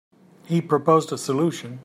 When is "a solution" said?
1.13-1.79